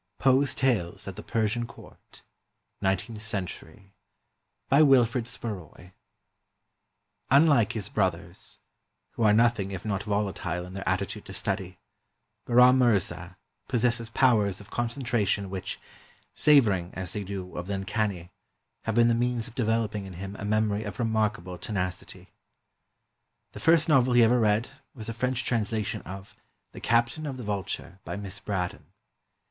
POE'S 0.17 0.55
TALES 0.55 1.07
AT 1.07 1.15
THE 1.15 1.21
PERSIAN 1.21 1.67
COURT 1.67 2.23
[Nineteenth 2.81 3.21
century] 3.21 3.93
BY 4.69 4.81
WILFRID 4.81 5.27
SPARROY 5.27 5.93
Unlike 7.29 7.73
his 7.73 7.87
brothers, 7.89 8.57
who 9.11 9.21
are 9.21 9.31
nothing 9.33 9.69
if 9.69 9.85
not 9.85 10.01
volatile 10.01 10.65
in 10.65 10.73
their 10.73 10.89
attitude 10.89 11.25
to 11.25 11.33
study, 11.33 11.77
Bahram 12.47 12.79
Mirza 12.79 13.37
possesses 13.67 14.09
powers 14.09 14.59
of 14.59 14.71
concentration 14.71 15.51
which, 15.51 15.79
savoring,' 16.33 16.91
as 16.95 17.13
they 17.13 17.23
do, 17.23 17.55
of 17.55 17.67
the 17.67 17.75
uncanny, 17.75 18.31
have 18.85 18.95
been 18.95 19.07
the 19.07 19.13
means 19.13 19.47
of 19.47 19.53
developing 19.53 20.07
in 20.07 20.13
him 20.13 20.35
a 20.39 20.43
memory 20.45 20.83
of 20.83 20.97
remarkable 20.97 21.59
tenacity. 21.59 22.29
The 23.51 23.59
first 23.59 23.87
novel 23.87 24.13
he 24.13 24.23
ever 24.23 24.39
read 24.39 24.71
was 24.95 25.09
a 25.09 25.13
French 25.13 25.45
translation 25.45 26.01
of 26.01 26.35
"The 26.71 26.81
Captain 26.81 27.27
of 27.27 27.37
the 27.37 27.43
Vulture," 27.43 27.99
by 28.03 28.15
Miss 28.15 28.39
Braddon. 28.39 28.85